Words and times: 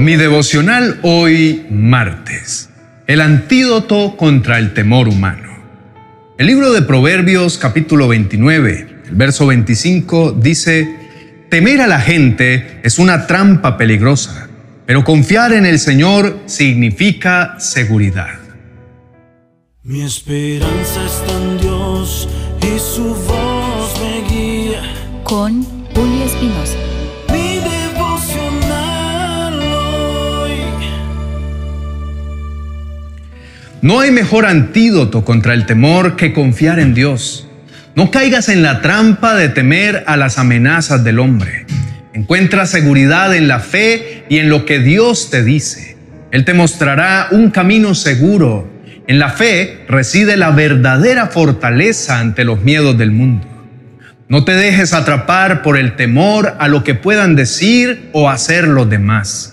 Mi 0.00 0.16
devocional 0.16 0.98
hoy 1.02 1.66
martes. 1.68 2.70
El 3.06 3.20
antídoto 3.20 4.16
contra 4.16 4.58
el 4.58 4.72
temor 4.72 5.08
humano. 5.08 5.58
El 6.38 6.46
libro 6.46 6.72
de 6.72 6.80
Proverbios 6.80 7.58
capítulo 7.58 8.08
29, 8.08 9.02
el 9.08 9.14
verso 9.14 9.46
25 9.48 10.32
dice, 10.32 10.96
Temer 11.50 11.82
a 11.82 11.86
la 11.86 12.00
gente 12.00 12.80
es 12.82 12.98
una 12.98 13.26
trampa 13.26 13.76
peligrosa, 13.76 14.48
pero 14.86 15.04
confiar 15.04 15.52
en 15.52 15.66
el 15.66 15.78
Señor 15.78 16.44
significa 16.46 17.56
seguridad. 17.60 18.40
Mi 19.82 20.00
esperanza 20.00 21.04
está 21.04 21.36
en 21.42 21.58
Dios 21.58 22.26
y 22.62 22.78
su 22.78 23.14
voz 23.14 24.00
me 24.00 24.26
guía. 24.30 24.80
Con 25.24 25.62
Julio 25.92 26.24
Espinosa. 26.24 26.99
No 33.82 34.00
hay 34.00 34.10
mejor 34.10 34.46
antídoto 34.46 35.24
contra 35.24 35.54
el 35.54 35.66
temor 35.66 36.16
que 36.16 36.32
confiar 36.32 36.78
en 36.78 36.94
Dios. 36.94 37.48
No 37.94 38.10
caigas 38.10 38.48
en 38.48 38.62
la 38.62 38.82
trampa 38.82 39.34
de 39.34 39.48
temer 39.48 40.04
a 40.06 40.16
las 40.16 40.38
amenazas 40.38 41.02
del 41.02 41.18
hombre. 41.18 41.66
Encuentra 42.12 42.66
seguridad 42.66 43.34
en 43.34 43.48
la 43.48 43.60
fe 43.60 44.24
y 44.28 44.38
en 44.38 44.50
lo 44.50 44.64
que 44.64 44.78
Dios 44.78 45.30
te 45.30 45.42
dice. 45.42 45.96
Él 46.30 46.44
te 46.44 46.54
mostrará 46.54 47.28
un 47.30 47.50
camino 47.50 47.94
seguro 47.94 48.68
en 49.10 49.18
la 49.18 49.30
fe 49.30 49.86
reside 49.88 50.36
la 50.36 50.52
verdadera 50.52 51.26
fortaleza 51.26 52.20
ante 52.20 52.44
los 52.44 52.62
miedos 52.62 52.96
del 52.96 53.10
mundo. 53.10 53.44
No 54.28 54.44
te 54.44 54.52
dejes 54.52 54.94
atrapar 54.94 55.62
por 55.62 55.76
el 55.76 55.96
temor 55.96 56.54
a 56.60 56.68
lo 56.68 56.84
que 56.84 56.94
puedan 56.94 57.34
decir 57.34 58.08
o 58.12 58.30
hacer 58.30 58.68
los 58.68 58.88
demás. 58.88 59.49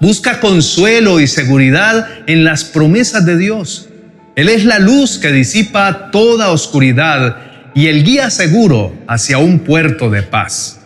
Busca 0.00 0.40
consuelo 0.40 1.20
y 1.20 1.26
seguridad 1.26 2.06
en 2.26 2.44
las 2.44 2.64
promesas 2.64 3.24
de 3.24 3.38
Dios. 3.38 3.88
Él 4.34 4.50
es 4.50 4.64
la 4.64 4.78
luz 4.78 5.18
que 5.18 5.32
disipa 5.32 6.10
toda 6.10 6.50
oscuridad 6.50 7.38
y 7.74 7.86
el 7.86 8.04
guía 8.04 8.30
seguro 8.30 8.94
hacia 9.08 9.38
un 9.38 9.60
puerto 9.60 10.10
de 10.10 10.22
paz. 10.22 10.80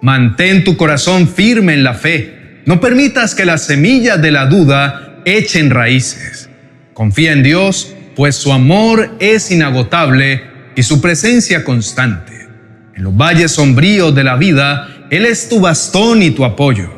Mantén 0.00 0.64
tu 0.64 0.76
corazón 0.76 1.28
firme 1.28 1.74
en 1.74 1.84
la 1.84 1.94
fe. 1.94 2.62
No 2.66 2.80
permitas 2.80 3.36
que 3.36 3.44
las 3.44 3.62
semillas 3.62 4.20
de 4.20 4.32
la 4.32 4.46
duda 4.46 5.20
echen 5.24 5.70
raíces. 5.70 6.50
Confía 6.94 7.32
en 7.32 7.44
Dios, 7.44 7.94
pues 8.16 8.34
su 8.34 8.52
amor 8.52 9.14
es 9.20 9.52
inagotable 9.52 10.42
y 10.74 10.82
su 10.82 11.00
presencia 11.00 11.62
constante. 11.62 12.48
En 12.96 13.04
los 13.04 13.16
valles 13.16 13.52
sombríos 13.52 14.12
de 14.12 14.24
la 14.24 14.34
vida, 14.34 15.06
Él 15.10 15.26
es 15.26 15.48
tu 15.48 15.60
bastón 15.60 16.22
y 16.22 16.32
tu 16.32 16.44
apoyo. 16.44 16.97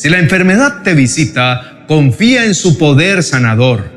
Si 0.00 0.08
la 0.08 0.18
enfermedad 0.18 0.80
te 0.82 0.94
visita, 0.94 1.84
confía 1.86 2.46
en 2.46 2.54
su 2.54 2.78
poder 2.78 3.22
sanador. 3.22 3.92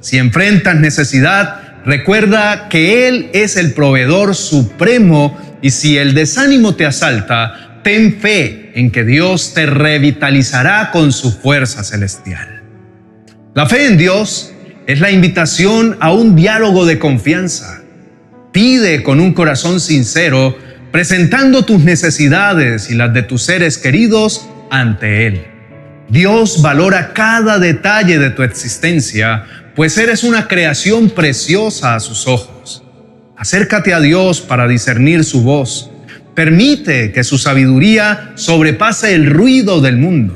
Si 0.00 0.16
enfrentas 0.16 0.76
necesidad, 0.76 1.82
recuerda 1.84 2.68
que 2.68 3.08
Él 3.08 3.28
es 3.32 3.56
el 3.56 3.72
proveedor 3.72 4.36
supremo 4.36 5.36
y 5.60 5.70
si 5.70 5.98
el 5.98 6.14
desánimo 6.14 6.76
te 6.76 6.86
asalta, 6.86 7.80
ten 7.82 8.20
fe 8.20 8.70
en 8.76 8.92
que 8.92 9.02
Dios 9.02 9.52
te 9.52 9.66
revitalizará 9.66 10.92
con 10.92 11.10
su 11.10 11.32
fuerza 11.32 11.82
celestial. 11.82 12.62
La 13.52 13.66
fe 13.66 13.86
en 13.86 13.98
Dios 13.98 14.52
es 14.86 15.00
la 15.00 15.10
invitación 15.10 15.96
a 15.98 16.12
un 16.12 16.36
diálogo 16.36 16.86
de 16.86 17.00
confianza. 17.00 17.82
Pide 18.52 19.02
con 19.02 19.18
un 19.18 19.34
corazón 19.34 19.80
sincero, 19.80 20.56
presentando 20.92 21.64
tus 21.64 21.80
necesidades 21.80 22.92
y 22.92 22.94
las 22.94 23.12
de 23.12 23.24
tus 23.24 23.42
seres 23.42 23.76
queridos 23.76 24.48
ante 24.70 25.26
Él. 25.26 25.46
Dios 26.08 26.62
valora 26.62 27.12
cada 27.12 27.58
detalle 27.58 28.18
de 28.18 28.30
tu 28.30 28.42
existencia, 28.42 29.44
pues 29.74 29.98
eres 29.98 30.24
una 30.24 30.48
creación 30.48 31.10
preciosa 31.10 31.94
a 31.94 32.00
sus 32.00 32.26
ojos. 32.26 32.82
Acércate 33.36 33.94
a 33.94 34.00
Dios 34.00 34.40
para 34.40 34.66
discernir 34.66 35.24
su 35.24 35.42
voz. 35.42 35.90
Permite 36.34 37.12
que 37.12 37.24
su 37.24 37.38
sabiduría 37.38 38.32
sobrepase 38.36 39.14
el 39.14 39.26
ruido 39.26 39.80
del 39.80 39.96
mundo. 39.96 40.34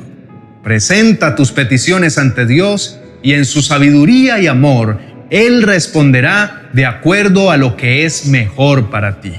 Presenta 0.63 1.35
tus 1.35 1.53
peticiones 1.53 2.19
ante 2.19 2.47
Dios 2.47 3.01
y 3.23 3.33
en 3.33 3.45
su 3.45 3.63
sabiduría 3.63 4.41
y 4.41 4.47
amor, 4.47 5.01
Él 5.31 5.63
responderá 5.63 6.69
de 6.73 6.87
acuerdo 6.87 7.51
a 7.51 7.57
lo 7.57 7.77
que 7.77 8.05
es 8.05 8.27
mejor 8.27 8.91
para 8.91 9.21
ti. 9.21 9.33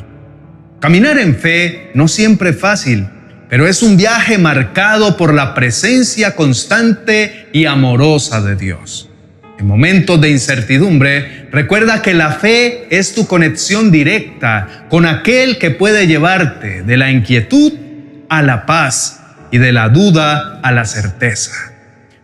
Caminar 0.80 1.20
en 1.20 1.36
fe 1.36 1.92
no 1.94 2.08
siempre 2.08 2.50
es 2.50 2.60
fácil, 2.60 3.08
pero 3.54 3.68
es 3.68 3.84
un 3.84 3.98
viaje 3.98 4.40
marcado 4.40 5.16
por 5.16 5.32
la 5.32 5.54
presencia 5.54 6.36
constante 6.36 7.50
y 7.54 7.66
amorosa 7.66 8.42
de 8.42 8.56
Dios. 8.56 9.12
En 9.60 9.68
momentos 9.68 10.20
de 10.20 10.32
incertidumbre, 10.32 11.50
recuerda 11.52 12.02
que 12.02 12.16
la 12.16 12.32
fe 12.32 12.88
es 12.90 13.14
tu 13.14 13.28
conexión 13.28 13.92
directa 13.92 14.88
con 14.90 15.06
aquel 15.06 15.60
que 15.60 15.70
puede 15.70 16.08
llevarte 16.08 16.82
de 16.82 16.98
la 16.98 17.12
inquietud 17.12 17.74
a 18.28 18.42
la 18.42 18.66
paz 18.66 19.22
y 19.52 19.60
de 19.60 19.72
la 19.72 19.90
duda 19.90 20.60
a 20.64 20.72
la 20.72 20.86
certeza. 20.86 21.52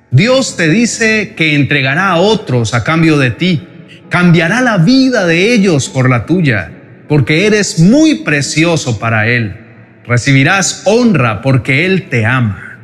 Dios 0.09 0.57
te 0.57 0.67
dice 0.67 1.35
que 1.37 1.53
entregará 1.53 2.09
a 2.09 2.17
otros 2.17 2.73
a 2.73 2.83
cambio 2.83 3.19
de 3.19 3.29
ti, 3.29 3.67
cambiará 4.09 4.61
la 4.61 4.79
vida 4.79 5.27
de 5.27 5.53
ellos 5.53 5.89
por 5.89 6.09
la 6.09 6.25
tuya, 6.25 6.71
porque 7.07 7.45
eres 7.45 7.77
muy 7.77 8.23
precioso 8.23 8.97
para 8.97 9.27
Él. 9.27 9.68
Recibirás 10.05 10.83
honra 10.85 11.41
porque 11.41 11.85
Él 11.85 12.09
te 12.09 12.25
ama. 12.25 12.79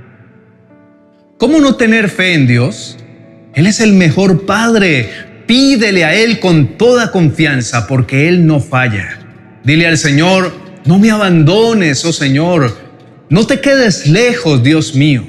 ¿Cómo 1.37 1.59
no 1.59 1.75
tener 1.75 2.09
fe 2.09 2.33
en 2.33 2.47
Dios? 2.47 2.97
Él 3.53 3.67
es 3.67 3.79
el 3.79 3.93
mejor 3.93 4.45
Padre. 4.45 5.09
Pídele 5.47 6.05
a 6.05 6.13
Él 6.13 6.39
con 6.39 6.77
toda 6.77 7.11
confianza 7.11 7.87
porque 7.87 8.27
Él 8.27 8.45
no 8.45 8.59
falla. 8.59 9.19
Dile 9.63 9.87
al 9.87 9.97
Señor, 9.97 10.53
no 10.85 10.99
me 10.99 11.11
abandones, 11.11 12.05
oh 12.05 12.13
Señor. 12.13 12.75
No 13.29 13.47
te 13.47 13.59
quedes 13.59 14.07
lejos, 14.07 14.61
Dios 14.63 14.95
mío. 14.95 15.25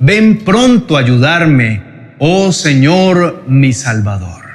Ven 0.00 0.44
pronto 0.44 0.96
a 0.96 1.00
ayudarme, 1.00 1.82
oh 2.18 2.52
Señor 2.52 3.44
mi 3.48 3.72
Salvador. 3.72 4.47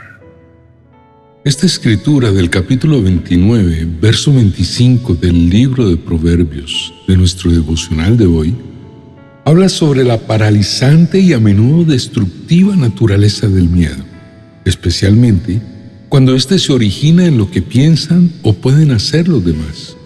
Esta 1.46 1.66
escritura 1.66 2.32
del 2.32 2.50
capítulo 2.50 3.02
29, 3.02 3.86
verso 4.00 4.32
25 4.32 5.16
del 5.16 5.50
libro 5.50 5.90
de 5.90 5.98
Proverbios 5.98 6.94
de 7.06 7.18
nuestro 7.18 7.52
devocional 7.52 8.16
de 8.16 8.28
hoy, 8.28 8.56
habla 9.44 9.68
sobre 9.68 10.06
la 10.06 10.20
paralizante 10.20 11.20
y 11.20 11.34
a 11.34 11.42
menudo 11.42 11.84
destructiva 11.84 12.78
naturaleza 12.78 13.50
del 13.50 13.68
miedo, 13.68 14.06
especialmente 14.64 15.62
cuando 16.08 16.34
éste 16.34 16.58
se 16.60 16.72
origina 16.72 17.26
en 17.26 17.38
lo 17.38 17.52
que 17.52 17.62
piensan 17.62 18.32
o 18.42 18.54
pueden 18.54 18.92
hacer 18.92 19.28
los 19.28 19.44
demás. 19.44 19.98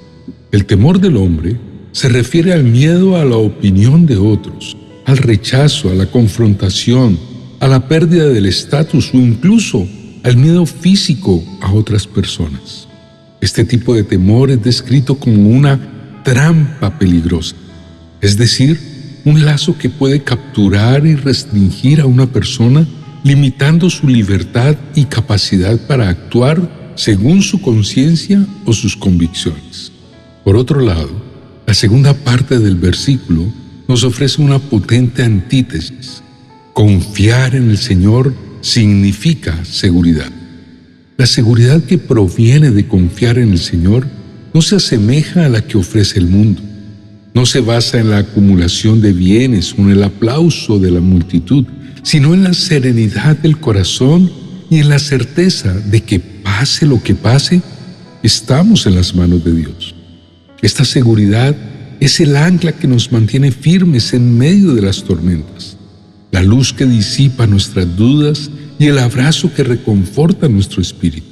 El 0.52 0.66
temor 0.66 1.00
del 1.00 1.18
hombre 1.18 1.60
se 1.92 2.10
refiere 2.10 2.52
al 2.52 2.64
miedo 2.64 3.16
a 3.16 3.24
la 3.26 3.38
opinión 3.38 4.08
de 4.08 4.18
otros, 4.18 4.76
al 5.06 5.18
rechazo, 5.18 5.92
a 5.92 5.94
la 5.94 6.08
confrontación, 6.08 7.20
a 7.60 7.68
la 7.68 7.88
pérdida 7.88 8.28
del 8.28 8.48
estatus 8.48 9.14
o 9.14 9.18
incluso 9.18 9.88
al 10.28 10.36
miedo 10.36 10.66
físico 10.66 11.42
a 11.62 11.72
otras 11.72 12.06
personas. 12.06 12.86
Este 13.40 13.64
tipo 13.64 13.96
de 13.96 14.04
temor 14.04 14.52
es 14.52 14.62
descrito 14.62 15.18
como 15.18 15.50
una 15.50 15.80
trampa 16.26 17.00
peligrosa, 17.00 17.56
es 18.20 18.36
decir, 18.36 19.22
un 19.24 19.46
lazo 19.46 19.78
que 19.78 19.90
puede 19.90 20.24
capturar 20.24 21.06
y 21.06 21.16
restringir 21.16 22.02
a 22.02 22.06
una 22.06 22.26
persona 22.26 22.86
limitando 23.24 23.90
su 23.90 24.08
libertad 24.10 24.76
y 24.96 25.06
capacidad 25.06 25.80
para 25.88 26.10
actuar 26.10 26.94
según 26.96 27.42
su 27.42 27.62
conciencia 27.62 28.46
o 28.66 28.74
sus 28.74 28.98
convicciones. 28.98 29.94
Por 30.44 30.58
otro 30.58 30.82
lado, 30.82 31.12
la 31.66 31.74
segunda 31.74 32.14
parte 32.14 32.60
del 32.60 32.76
versículo 32.76 33.46
nos 33.88 34.04
ofrece 34.04 34.42
una 34.42 34.60
potente 34.60 35.24
antítesis. 35.24 36.22
Confiar 36.74 37.56
en 37.56 37.70
el 37.70 37.78
Señor 37.78 38.34
significa 38.62 39.64
seguridad. 39.66 40.32
La 41.18 41.26
seguridad 41.26 41.84
que 41.84 41.98
proviene 41.98 42.72
de 42.72 42.88
confiar 42.88 43.40
en 43.40 43.52
el 43.52 43.60
Señor 43.60 44.08
no 44.54 44.62
se 44.62 44.76
asemeja 44.76 45.46
a 45.46 45.50
la 45.50 45.62
que 45.62 45.78
ofrece 45.78 46.20
el 46.20 46.28
mundo. 46.28 46.62
No 47.34 47.46
se 47.46 47.60
basa 47.60 48.00
en 48.00 48.10
la 48.10 48.20
acumulación 48.20 49.02
de 49.02 49.14
bienes 49.14 49.74
o 49.74 49.82
en 49.82 49.92
el 49.92 50.04
aplauso 50.04 50.80
de 50.80 50.92
la 50.92 51.02
multitud, 51.02 51.66
sino 52.04 52.34
en 52.34 52.44
la 52.44 52.54
serenidad 52.54 53.38
del 53.38 53.60
corazón 53.60 54.32
y 54.70 54.80
en 54.80 54.90
la 54.90 55.00
certeza 55.00 55.74
de 55.74 56.02
que 56.02 56.20
pase 56.20 56.86
lo 56.86 57.02
que 57.02 57.16
pase, 57.16 57.62
estamos 58.24 58.86
en 58.86 58.96
las 58.96 59.16
manos 59.16 59.44
de 59.44 59.54
Dios. 59.54 59.96
Esta 60.62 60.86
seguridad 60.86 61.56
es 62.00 62.20
el 62.20 62.36
ancla 62.36 62.72
que 62.72 62.88
nos 62.88 63.12
mantiene 63.12 63.52
firmes 63.52 64.14
en 64.14 64.38
medio 64.38 64.74
de 64.74 64.82
las 64.82 65.04
tormentas, 65.04 65.77
la 66.38 66.44
luz 66.44 66.72
que 66.72 66.86
disipa 66.86 67.48
nuestras 67.48 67.96
dudas 67.96 68.52
y 68.78 68.86
el 68.86 69.00
abrazo 69.00 69.52
que 69.56 69.64
reconforta 69.64 70.48
nuestro 70.48 70.84
espíritu. 70.84 71.26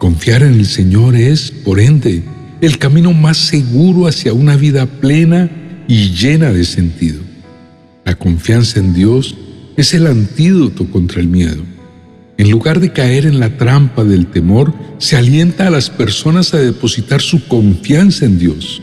Confiar 0.00 0.42
en 0.42 0.54
el 0.54 0.66
Señor 0.66 1.14
es, 1.14 1.52
por 1.52 1.78
ende, 1.78 2.24
el 2.60 2.78
camino 2.78 3.12
más 3.12 3.36
seguro 3.36 4.08
hacia 4.08 4.32
una 4.32 4.56
vida 4.56 4.86
plena 4.86 5.48
y 5.86 6.10
llena 6.10 6.52
de 6.52 6.64
sentido. 6.64 7.20
La 8.04 8.16
confianza 8.16 8.80
en 8.80 8.92
Dios 8.92 9.36
es 9.76 9.94
el 9.94 10.08
antídoto 10.08 10.90
contra 10.90 11.20
el 11.20 11.28
miedo. 11.28 11.62
En 12.36 12.50
lugar 12.50 12.80
de 12.80 12.92
caer 12.92 13.26
en 13.26 13.38
la 13.38 13.56
trampa 13.56 14.02
del 14.02 14.26
temor, 14.26 14.74
se 14.98 15.16
alienta 15.16 15.68
a 15.68 15.70
las 15.70 15.90
personas 15.90 16.52
a 16.54 16.58
depositar 16.58 17.20
su 17.20 17.46
confianza 17.46 18.24
en 18.24 18.40
Dios. 18.40 18.82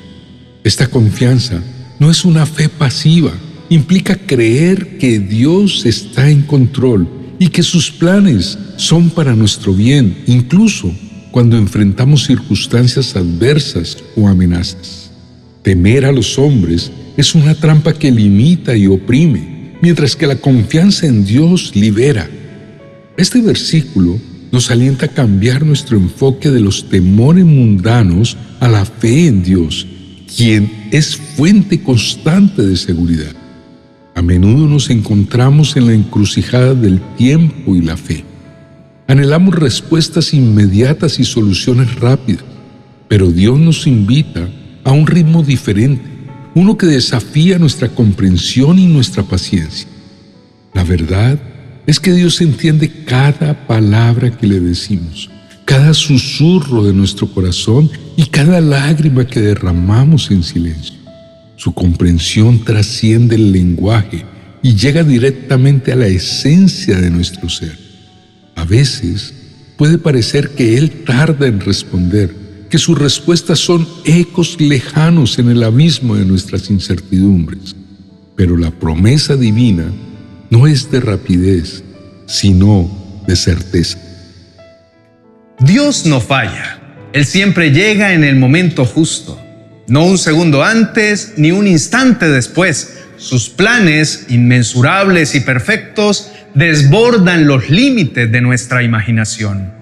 Esta 0.64 0.88
confianza 0.88 1.62
no 2.00 2.10
es 2.10 2.24
una 2.24 2.46
fe 2.46 2.70
pasiva, 2.70 3.34
implica 3.72 4.18
creer 4.18 4.98
que 4.98 5.18
Dios 5.18 5.86
está 5.86 6.30
en 6.30 6.42
control 6.42 7.08
y 7.40 7.48
que 7.48 7.64
sus 7.64 7.90
planes 7.90 8.58
son 8.76 9.10
para 9.10 9.34
nuestro 9.34 9.74
bien, 9.74 10.24
incluso 10.28 10.94
cuando 11.32 11.58
enfrentamos 11.58 12.26
circunstancias 12.26 13.16
adversas 13.16 13.98
o 14.18 14.28
amenazas. 14.28 15.10
Temer 15.64 16.04
a 16.04 16.12
los 16.12 16.38
hombres 16.38 16.92
es 17.16 17.34
una 17.34 17.56
trampa 17.56 17.94
que 17.94 18.12
limita 18.12 18.76
y 18.76 18.88
oprime, 18.88 19.78
mientras 19.82 20.18
que 20.18 20.28
la 20.28 20.36
confianza 20.36 21.08
en 21.08 21.24
Dios 21.24 21.72
libera. 21.74 22.30
Este 23.16 23.40
versículo 23.40 24.20
nos 24.52 24.70
alienta 24.70 25.06
a 25.06 25.14
cambiar 25.14 25.66
nuestro 25.66 25.96
enfoque 25.96 26.52
de 26.52 26.60
los 26.60 26.90
temores 26.90 27.46
mundanos 27.46 28.36
a 28.60 28.68
la 28.68 28.84
fe 28.84 29.28
en 29.28 29.44
Dios, 29.44 29.88
quien 30.36 30.90
es 30.92 31.16
fuente 31.16 31.82
constante 31.82 32.64
de 32.64 32.76
seguridad. 32.76 33.41
A 34.16 34.22
menudo 34.22 34.68
nos 34.68 34.90
encontramos 34.90 35.76
en 35.78 35.88
la 35.88 35.94
encrucijada 35.94 36.74
del 36.74 37.00
tiempo 37.16 37.76
y 37.76 37.82
la 37.82 37.98
fe. 37.98 38.24
Anhelamos 39.08 39.56
respuestas 39.56 40.34
inmediatas 40.34 41.20
y 41.20 41.24
soluciones 41.24 42.00
rápidas, 42.00 42.44
pero 43.08 43.32
Dios 43.32 43.60
nos 43.60 43.88
invita 43.88 44.50
a 44.84 44.92
un 44.92 45.08
ritmo 45.08 45.44
diferente, 45.44 46.04
uno 46.56 46.78
que 46.78 46.86
desafía 46.86 47.58
nuestra 47.58 47.90
comprensión 47.90 48.80
y 48.80 48.88
nuestra 48.88 49.24
paciencia. 49.24 49.88
La 50.74 50.84
verdad 50.84 51.40
es 51.88 52.00
que 52.00 52.14
Dios 52.14 52.42
entiende 52.42 52.90
cada 53.06 53.68
palabra 53.68 54.32
que 54.32 54.48
le 54.48 54.60
decimos, 54.60 55.30
cada 55.66 55.94
susurro 55.94 56.84
de 56.84 56.94
nuestro 56.94 57.28
corazón 57.28 57.90
y 58.16 58.26
cada 58.26 58.62
lágrima 58.62 59.26
que 59.26 59.42
derramamos 59.42 60.32
en 60.32 60.44
silencio. 60.44 61.01
Su 61.62 61.76
comprensión 61.76 62.66
trasciende 62.66 63.36
el 63.36 63.52
lenguaje 63.52 64.26
y 64.64 64.74
llega 64.74 65.04
directamente 65.04 65.92
a 65.92 65.96
la 65.96 66.08
esencia 66.08 67.00
de 67.00 67.12
nuestro 67.12 67.50
ser. 67.50 67.78
A 68.56 68.66
veces 68.66 69.32
puede 69.78 70.00
parecer 70.00 70.56
que 70.56 70.80
Él 70.80 71.04
tarda 71.06 71.46
en 71.46 71.60
responder, 71.60 72.36
que 72.68 72.80
sus 72.80 72.98
respuestas 72.98 73.60
son 73.60 73.88
ecos 74.06 74.60
lejanos 74.60 75.38
en 75.38 75.50
el 75.50 75.62
abismo 75.62 76.16
de 76.16 76.26
nuestras 76.26 76.72
incertidumbres. 76.72 77.76
Pero 78.36 78.58
la 78.58 78.72
promesa 78.72 79.36
divina 79.36 79.86
no 80.50 80.66
es 80.66 80.90
de 80.90 81.00
rapidez, 81.00 81.84
sino 82.26 82.90
de 83.28 83.36
certeza. 83.36 84.00
Dios 85.60 86.08
no 86.08 86.22
falla. 86.22 86.80
Él 87.14 87.24
siempre 87.24 87.70
llega 87.70 88.16
en 88.16 88.24
el 88.24 88.36
momento 88.36 88.84
justo, 88.84 89.40
no 89.92 90.06
un 90.06 90.18
segundo 90.18 90.64
antes 90.64 91.34
ni 91.36 91.52
un 91.52 91.68
instante 91.68 92.30
después. 92.30 92.98
Sus 93.18 93.50
planes, 93.50 94.28
inmensurables 94.30 95.36
y 95.36 95.42
perfectos, 95.42 96.32
desbordan 96.54 97.46
los 97.46 97.70
límites 97.70 98.32
de 98.32 98.40
nuestra 98.40 98.84
imaginación. 98.84 99.74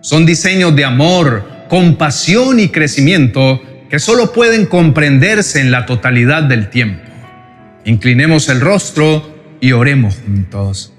Son 0.00 0.26
diseños 0.26 0.74
de 0.74 0.84
amor, 0.84 1.48
compasión 1.68 2.58
y 2.58 2.70
crecimiento 2.70 3.62
que 3.88 4.00
solo 4.00 4.32
pueden 4.32 4.66
comprenderse 4.66 5.60
en 5.60 5.70
la 5.70 5.86
totalidad 5.86 6.42
del 6.42 6.68
tiempo. 6.68 7.08
Inclinemos 7.84 8.48
el 8.48 8.60
rostro 8.60 9.56
y 9.60 9.70
oremos 9.70 10.16
juntos. 10.26 10.92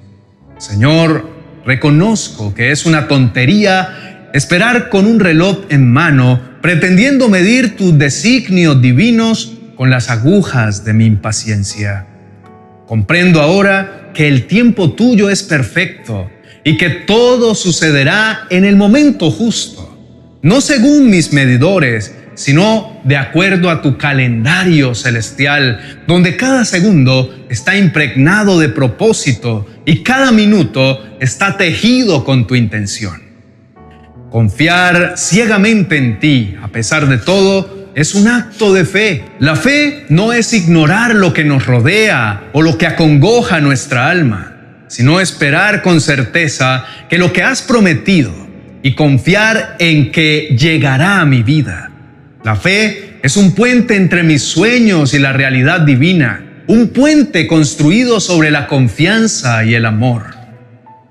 Señor, 0.58 1.30
reconozco 1.66 2.56
que 2.56 2.72
es 2.72 2.86
una 2.86 3.10
tontería 3.10 4.30
esperar 4.34 4.88
con 4.88 5.06
un 5.06 5.20
reloj 5.20 5.66
en 5.68 5.92
mano 5.92 6.53
pretendiendo 6.64 7.30
medir 7.30 7.76
tus 7.76 7.96
designios 8.00 8.82
divinos 8.82 9.54
con 9.76 9.92
las 9.92 10.10
agujas 10.10 10.84
de 10.84 10.94
mi 10.94 11.06
impaciencia. 11.06 12.08
Comprendo 12.88 13.42
ahora 13.42 14.10
que 14.16 14.28
el 14.28 14.48
tiempo 14.48 14.94
tuyo 14.94 15.30
es 15.30 15.44
perfecto 15.44 16.32
y 16.64 16.78
que 16.78 16.90
todo 16.90 17.54
sucederá 17.54 18.48
en 18.50 18.66
el 18.66 18.76
momento 18.76 19.30
justo 19.30 19.94
no 20.44 20.60
según 20.60 21.10
mis 21.10 21.32
medidores, 21.32 22.14
sino 22.36 23.00
de 23.06 23.16
acuerdo 23.16 23.70
a 23.70 23.82
tu 23.82 23.98
calendario 23.98 24.94
celestial, 24.94 26.04
donde 26.06 26.36
cada 26.36 26.66
segundo 26.66 27.34
está 27.50 27.78
impregnado 27.78 28.60
de 28.60 28.68
propósito 28.68 29.66
y 29.86 30.04
cada 30.04 30.32
minuto 30.34 31.02
está 31.22 31.56
tejido 31.56 32.26
con 32.26 32.46
tu 32.46 32.56
intención. 32.56 33.23
Confiar 34.34 35.14
ciegamente 35.16 35.96
en 35.96 36.20
ti, 36.20 36.56
a 36.60 36.70
pesar 36.70 37.08
de 37.08 37.20
todo, 37.20 37.92
es 37.94 38.16
un 38.16 38.28
acto 38.28 38.74
de 38.74 38.84
fe. 38.84 39.24
La 39.38 39.56
fe 39.56 40.08
no 40.10 40.34
es 40.34 40.54
ignorar 40.54 41.14
lo 41.14 41.34
que 41.34 41.44
nos 41.44 41.68
rodea 41.68 42.46
o 42.52 42.64
lo 42.64 42.80
que 42.80 42.88
acongoja 42.88 43.60
nuestra 43.60 44.10
alma, 44.10 44.86
sino 44.88 45.20
esperar 45.20 45.84
con 45.84 46.02
certeza 46.02 46.84
que 47.12 47.20
lo 47.20 47.32
que 47.32 47.44
has 47.44 47.62
prometido 47.62 48.34
y 48.82 48.96
confiar 48.96 49.76
en 49.78 50.12
que 50.12 50.56
llegará 50.58 51.22
a 51.22 51.26
mi 51.26 51.44
vida. 51.44 51.92
La 52.44 52.56
fe 52.56 53.20
es 53.22 53.38
un 53.38 53.54
puente 53.54 53.96
entre 53.96 54.24
mis 54.24 54.42
sueños 54.42 55.14
y 55.14 55.20
la 55.20 55.34
realidad 55.34 55.82
divina, 55.82 56.64
un 56.66 56.88
puente 56.88 57.46
construido 57.46 58.20
sobre 58.20 58.50
la 58.50 58.66
confianza 58.66 59.64
y 59.64 59.76
el 59.76 59.86
amor. 59.86 60.36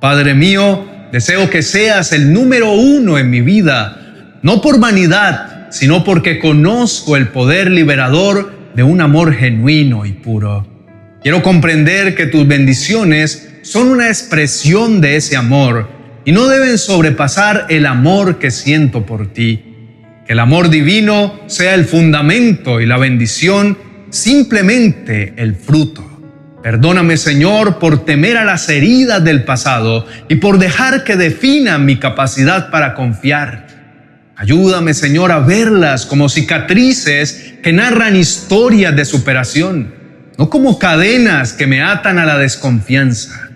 Padre 0.00 0.34
mío, 0.34 0.91
deseo 1.12 1.50
que 1.50 1.62
seas 1.62 2.12
el 2.12 2.32
número 2.32 2.72
uno 2.72 3.18
en 3.18 3.30
mi 3.30 3.42
vida, 3.42 4.38
no 4.42 4.62
por 4.62 4.80
vanidad, 4.80 5.70
sino 5.70 6.04
porque 6.04 6.38
conozco 6.38 7.16
el 7.16 7.28
poder 7.28 7.70
liberador 7.70 8.72
de 8.74 8.82
un 8.82 9.00
amor 9.00 9.34
genuino 9.34 10.06
y 10.06 10.12
puro. 10.12 10.66
Quiero 11.22 11.42
comprender 11.42 12.16
que 12.16 12.26
tus 12.26 12.48
bendiciones 12.48 13.50
son 13.62 13.88
una 13.88 14.08
expresión 14.08 15.00
de 15.00 15.16
ese 15.16 15.36
amor 15.36 15.88
y 16.24 16.32
no 16.32 16.48
deben 16.48 16.78
sobrepasar 16.78 17.66
el 17.68 17.86
amor 17.86 18.38
que 18.38 18.50
siento 18.50 19.06
por 19.06 19.32
ti. 19.32 19.64
Que 20.26 20.32
el 20.32 20.40
amor 20.40 20.70
divino 20.70 21.40
sea 21.46 21.74
el 21.74 21.84
fundamento 21.84 22.80
y 22.80 22.86
la 22.86 22.96
bendición 22.96 23.76
simplemente 24.10 25.34
el 25.36 25.54
fruto. 25.56 26.11
Perdóname 26.62 27.16
Señor 27.16 27.78
por 27.78 28.04
temer 28.04 28.36
a 28.36 28.44
las 28.44 28.68
heridas 28.68 29.24
del 29.24 29.44
pasado 29.44 30.06
y 30.28 30.36
por 30.36 30.58
dejar 30.58 31.02
que 31.02 31.16
definan 31.16 31.84
mi 31.84 31.96
capacidad 31.96 32.70
para 32.70 32.94
confiar. 32.94 33.66
Ayúdame 34.36 34.94
Señor 34.94 35.32
a 35.32 35.40
verlas 35.40 36.06
como 36.06 36.28
cicatrices 36.28 37.54
que 37.62 37.72
narran 37.72 38.16
historias 38.16 38.94
de 38.94 39.04
superación, 39.04 39.94
no 40.38 40.50
como 40.50 40.78
cadenas 40.78 41.52
que 41.52 41.66
me 41.66 41.82
atan 41.82 42.18
a 42.18 42.26
la 42.26 42.38
desconfianza 42.38 43.48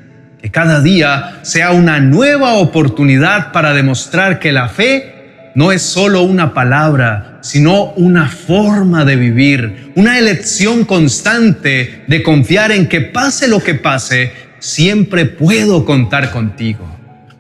que 0.47 0.53
cada 0.53 0.81
día 0.81 1.41
sea 1.43 1.73
una 1.73 1.99
nueva 1.99 2.55
oportunidad 2.55 3.53
para 3.53 3.73
demostrar 3.73 4.39
que 4.39 4.53
la 4.53 4.69
fe 4.69 5.16
no 5.57 5.73
es 5.73 5.81
solo 5.81 6.23
una 6.23 6.53
palabra, 6.53 7.39
sino 7.41 7.93
una 7.95 8.29
forma 8.29 9.07
de 9.07 9.17
vivir, 9.17 9.91
una 9.97 10.19
elección 10.19 10.85
constante 10.85 12.05
de 12.07 12.23
confiar 12.23 12.73
en 12.73 12.87
que 12.89 13.01
pase 13.01 13.49
lo 13.49 13.61
que 13.61 13.75
pase, 13.75 14.33
siempre 14.59 15.25
puedo 15.25 15.87
contar 15.87 16.31
contigo. 16.31 16.87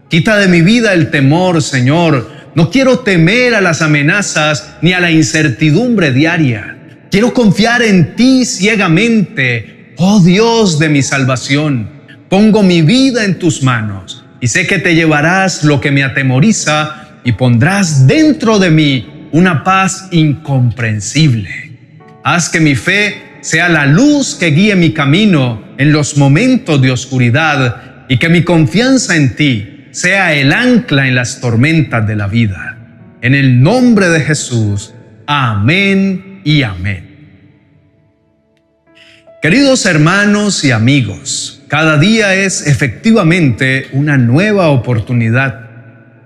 Quita 0.08 0.38
de 0.38 0.48
mi 0.48 0.62
vida 0.62 0.94
el 0.94 1.10
temor, 1.10 1.60
Señor. 1.60 2.30
No 2.54 2.70
quiero 2.70 3.00
temer 3.00 3.54
a 3.54 3.60
las 3.60 3.82
amenazas 3.82 4.76
ni 4.80 4.94
a 4.94 5.00
la 5.00 5.10
incertidumbre 5.10 6.10
diaria. 6.10 6.78
Quiero 7.10 7.34
confiar 7.34 7.82
en 7.82 8.16
ti 8.16 8.46
ciegamente, 8.46 9.92
oh 9.98 10.20
Dios 10.20 10.78
de 10.78 10.88
mi 10.88 11.02
salvación. 11.02 11.90
Pongo 12.30 12.62
mi 12.62 12.80
vida 12.80 13.26
en 13.26 13.38
tus 13.38 13.62
manos 13.62 14.24
y 14.40 14.48
sé 14.48 14.66
que 14.66 14.78
te 14.78 14.94
llevarás 14.94 15.64
lo 15.64 15.82
que 15.82 15.90
me 15.90 16.02
atemoriza 16.02 17.05
y 17.26 17.32
pondrás 17.32 18.06
dentro 18.06 18.60
de 18.60 18.70
mí 18.70 19.28
una 19.32 19.64
paz 19.64 20.06
incomprensible. 20.12 21.72
Haz 22.22 22.48
que 22.48 22.60
mi 22.60 22.76
fe 22.76 23.20
sea 23.40 23.68
la 23.68 23.84
luz 23.84 24.36
que 24.36 24.52
guíe 24.52 24.76
mi 24.76 24.92
camino 24.92 25.60
en 25.76 25.90
los 25.92 26.16
momentos 26.16 26.80
de 26.80 26.92
oscuridad 26.92 28.06
y 28.08 28.18
que 28.18 28.28
mi 28.28 28.44
confianza 28.44 29.16
en 29.16 29.34
ti 29.34 29.88
sea 29.90 30.34
el 30.34 30.52
ancla 30.52 31.08
en 31.08 31.16
las 31.16 31.40
tormentas 31.40 32.06
de 32.06 32.14
la 32.14 32.28
vida. 32.28 32.78
En 33.20 33.34
el 33.34 33.60
nombre 33.60 34.08
de 34.08 34.20
Jesús, 34.20 34.94
amén 35.26 36.42
y 36.44 36.62
amén. 36.62 37.06
Queridos 39.42 39.84
hermanos 39.84 40.62
y 40.62 40.70
amigos, 40.70 41.60
cada 41.66 41.98
día 41.98 42.36
es 42.36 42.68
efectivamente 42.68 43.88
una 43.90 44.16
nueva 44.16 44.68
oportunidad. 44.68 45.65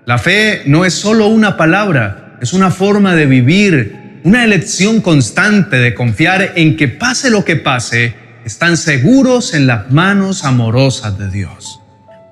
La 0.06 0.18
fe 0.18 0.62
no 0.66 0.84
es 0.84 0.94
solo 0.94 1.26
una 1.26 1.56
palabra, 1.56 2.38
es 2.40 2.52
una 2.52 2.70
forma 2.70 3.14
de 3.14 3.26
vivir, 3.26 4.20
una 4.24 4.44
elección 4.44 5.00
constante 5.00 5.76
de 5.76 5.94
confiar 5.94 6.52
en 6.56 6.76
que 6.76 6.88
pase 6.88 7.30
lo 7.30 7.44
que 7.44 7.56
pase, 7.56 8.14
están 8.44 8.76
seguros 8.76 9.52
en 9.54 9.66
las 9.66 9.90
manos 9.90 10.44
amorosas 10.44 11.18
de 11.18 11.30
Dios. 11.30 11.80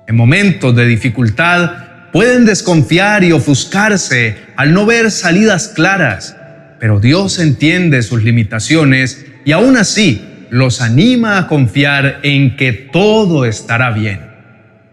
En 0.07 0.15
momentos 0.15 0.75
de 0.75 0.87
dificultad 0.87 1.71
pueden 2.11 2.45
desconfiar 2.45 3.23
y 3.23 3.31
ofuscarse 3.31 4.35
al 4.55 4.73
no 4.73 4.87
ver 4.87 5.11
salidas 5.11 5.67
claras, 5.67 6.35
pero 6.79 6.99
Dios 6.99 7.37
entiende 7.37 8.01
sus 8.01 8.23
limitaciones 8.23 9.25
y 9.45 9.51
aún 9.51 9.77
así 9.77 10.47
los 10.49 10.81
anima 10.81 11.37
a 11.37 11.47
confiar 11.47 12.19
en 12.23 12.57
que 12.57 12.73
todo 12.73 13.45
estará 13.45 13.91
bien. 13.91 14.21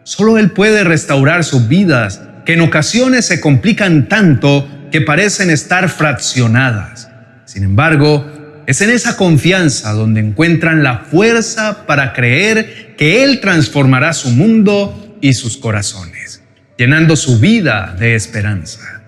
Solo 0.03 0.37
Él 0.39 0.51
puede 0.51 0.85
restaurar 0.85 1.45
sus 1.45 1.67
vidas, 1.67 2.21
que 2.47 2.55
en 2.55 2.61
ocasiones 2.61 3.27
se 3.27 3.41
complican 3.41 4.09
tanto 4.09 4.67
que 4.93 5.01
parecen 5.01 5.51
estar 5.51 5.89
fraccionadas. 5.89 7.11
Sin 7.45 7.65
embargo, 7.65 8.25
es 8.67 8.81
en 8.81 8.91
esa 8.91 9.17
confianza 9.17 9.93
donde 9.93 10.21
encuentran 10.21 10.85
la 10.85 11.01
fuerza 11.01 11.87
para 11.87 12.13
creer 12.13 12.95
que 12.97 13.25
Él 13.25 13.41
transformará 13.41 14.13
su 14.13 14.31
mundo 14.31 15.19
y 15.21 15.35
sus 15.35 15.57
corazones, 15.57 16.43
llenando 16.79 17.17
su 17.17 17.41
vida 17.41 17.97
de 17.99 18.15
esperanza. 18.15 19.03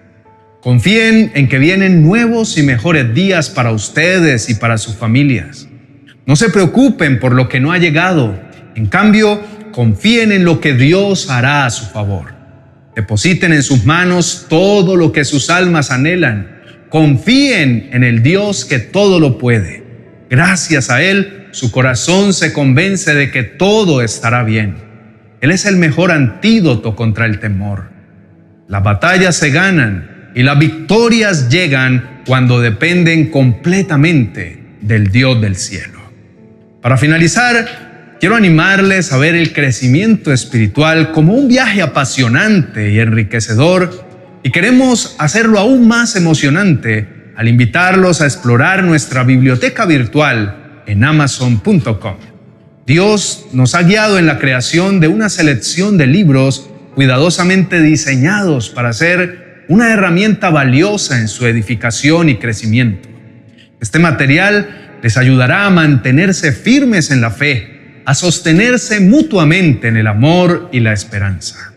Confíen 0.61 1.30
en 1.35 1.49
que 1.49 1.61
vienen 1.61 2.02
nuevos 2.02 2.59
y 2.59 2.64
mejores 2.64 3.14
días 3.14 3.50
para 3.50 3.71
ustedes 3.71 4.50
y 4.50 4.57
para 4.57 4.78
sus 4.78 4.97
familias. 4.97 5.68
No 6.26 6.35
se 6.35 6.50
preocupen 6.50 7.21
por 7.21 7.33
lo 7.35 7.49
que 7.49 7.61
no 7.61 7.71
ha 7.71 7.78
llegado. 7.78 8.37
En 8.75 8.87
cambio, 8.87 9.40
confíen 9.71 10.33
en 10.33 10.45
lo 10.45 10.61
que 10.61 10.75
Dios 10.75 11.30
hará 11.30 11.66
a 11.66 11.71
su 11.71 11.87
favor. 11.87 12.38
Depositen 12.99 13.52
en 13.52 13.62
sus 13.62 13.85
manos 13.85 14.47
todo 14.49 14.97
lo 14.97 15.12
que 15.12 15.25
sus 15.25 15.50
almas 15.50 15.93
anhelan. 15.93 16.49
Confíen 16.88 17.90
en 17.93 18.02
el 18.02 18.25
Dios 18.25 18.64
que 18.64 18.81
todo 18.81 19.21
lo 19.21 19.38
puede. 19.38 19.85
Gracias 20.28 20.90
a 20.90 21.00
Él, 21.00 21.47
su 21.52 21.71
corazón 21.71 22.33
se 22.33 22.52
convence 22.52 23.14
de 23.14 23.31
que 23.31 23.45
todo 23.45 24.02
estará 24.02 24.43
bien. 24.43 24.78
Él 25.40 25.52
es 25.52 25.64
el 25.64 25.76
mejor 25.76 26.11
antídoto 26.11 26.97
contra 26.97 27.26
el 27.26 27.38
temor. 27.38 27.85
Las 28.67 28.83
batallas 28.83 29.37
se 29.37 29.50
ganan 29.50 30.33
y 30.35 30.43
las 30.43 30.59
victorias 30.59 31.50
llegan 31.50 32.23
cuando 32.26 32.61
dependen 32.61 33.31
completamente 33.31 34.61
del 34.81 35.12
Dios 35.12 35.40
del 35.40 35.55
cielo. 35.55 36.00
Para 36.83 36.97
finalizar, 36.97 37.88
quiero 38.21 38.35
animarles 38.35 39.13
a 39.13 39.17
ver 39.19 39.35
el 39.35 39.53
crecimiento 39.53 40.33
espiritual 40.33 41.13
como 41.13 41.35
un 41.35 41.49
viaje 41.49 41.83
apasionante 41.83 42.91
y 42.91 43.01
enriquecedor 43.01 44.05
y 44.43 44.51
queremos 44.51 45.15
hacerlo 45.19 45.59
aún 45.59 45.87
más 45.87 46.17
emocionante 46.17 47.07
al 47.37 47.49
invitarlos 47.49 48.21
a 48.21 48.25
explorar 48.25 48.83
nuestra 48.83 49.23
biblioteca 49.23 49.87
virtual 49.87 50.83
en 50.87 51.05
amazon.com. 51.05 52.17
Dios 52.87 53.47
nos 53.53 53.75
ha 53.75 53.83
guiado 53.83 54.19
en 54.19 54.27
la 54.27 54.39
creación 54.39 54.99
de 54.99 55.09
una 55.09 55.29
selección 55.29 55.99
de 55.99 56.07
libros 56.07 56.71
cuidadosamente 56.95 57.81
diseñados 57.81 58.71
para 58.71 58.93
ser 58.93 59.65
una 59.69 59.93
herramienta 59.93 60.51
valiosa 60.51 61.21
en 61.21 61.29
su 61.29 61.47
edificación 61.47 62.31
y 62.31 62.37
crecimiento. 62.37 63.09
Este 63.81 63.99
material 63.99 64.97
les 65.03 65.17
ayudará 65.17 65.67
a 65.67 65.71
mantenerse 65.71 66.51
firmes 66.51 67.11
en 67.11 67.21
la 67.21 67.31
fe, 67.31 67.78
a 68.09 68.15
sostenerse 68.15 69.00
mutuamente 69.00 69.88
en 69.88 69.99
el 69.99 70.07
amor 70.07 70.71
y 70.73 70.81
la 70.81 70.95
esperanza. 70.95 71.75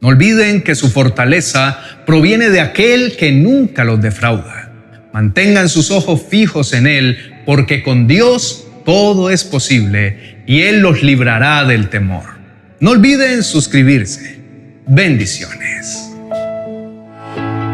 No 0.00 0.06
olviden 0.06 0.62
que 0.62 0.76
su 0.76 0.88
fortaleza 0.88 1.80
proviene 2.06 2.48
de 2.48 2.60
aquel 2.60 3.16
que 3.16 3.32
nunca 3.32 3.82
los 3.82 4.00
defrauda. 4.00 4.70
Mantengan 5.12 5.68
sus 5.68 5.90
ojos 5.90 6.22
fijos 6.30 6.72
en 6.72 6.86
Él, 6.86 7.42
porque 7.44 7.82
con 7.82 8.06
Dios 8.06 8.68
todo 8.84 9.28
es 9.30 9.42
posible 9.42 10.44
y 10.46 10.60
Él 10.60 10.78
los 10.78 11.02
librará 11.02 11.64
del 11.64 11.88
temor. 11.88 12.38
No 12.78 12.92
olviden 12.92 13.42
suscribirse. 13.42 14.38
Bendiciones. 14.86 16.08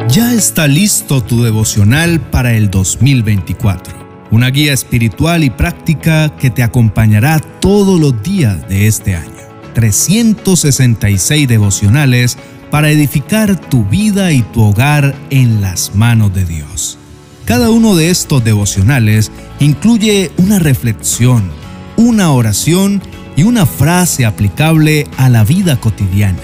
Ya 0.09 0.32
está 0.32 0.66
listo 0.66 1.23
tu 1.23 1.44
devocional 1.44 2.18
para 2.18 2.54
el 2.54 2.71
2024 2.71 4.01
una 4.32 4.48
guía 4.48 4.72
espiritual 4.72 5.44
y 5.44 5.50
práctica 5.50 6.34
que 6.36 6.48
te 6.48 6.62
acompañará 6.62 7.38
todos 7.38 8.00
los 8.00 8.22
días 8.22 8.66
de 8.66 8.86
este 8.86 9.14
año. 9.14 9.30
366 9.74 11.46
devocionales 11.46 12.38
para 12.70 12.90
edificar 12.90 13.60
tu 13.60 13.84
vida 13.84 14.32
y 14.32 14.40
tu 14.40 14.62
hogar 14.62 15.14
en 15.28 15.60
las 15.60 15.94
manos 15.94 16.34
de 16.34 16.46
Dios. 16.46 16.98
Cada 17.44 17.68
uno 17.70 17.94
de 17.94 18.08
estos 18.08 18.42
devocionales 18.42 19.30
incluye 19.60 20.30
una 20.38 20.58
reflexión, 20.58 21.50
una 21.98 22.32
oración 22.32 23.02
y 23.36 23.42
una 23.42 23.66
frase 23.66 24.24
aplicable 24.24 25.06
a 25.18 25.28
la 25.28 25.44
vida 25.44 25.78
cotidiana 25.78 26.38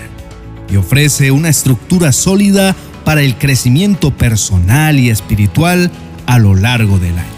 y 0.70 0.76
ofrece 0.76 1.30
una 1.30 1.48
estructura 1.48 2.12
sólida 2.12 2.76
para 3.04 3.22
el 3.22 3.38
crecimiento 3.38 4.14
personal 4.14 4.98
y 4.98 5.08
espiritual 5.08 5.90
a 6.26 6.38
lo 6.38 6.54
largo 6.54 6.98
del 6.98 7.18
año. 7.18 7.37